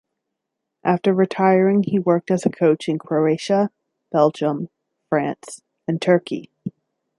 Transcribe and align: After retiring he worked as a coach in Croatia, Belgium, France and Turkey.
After 0.83 1.13
retiring 1.13 1.83
he 1.83 1.99
worked 1.99 2.31
as 2.31 2.43
a 2.43 2.49
coach 2.49 2.89
in 2.89 2.97
Croatia, 2.97 3.69
Belgium, 4.11 4.69
France 5.11 5.61
and 5.87 6.01
Turkey. 6.01 6.49